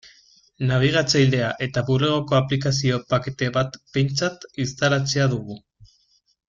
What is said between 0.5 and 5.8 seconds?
Nabigatzailea eta Bulegoko aplikazio-pakete bat behintzat instalatzea dugu.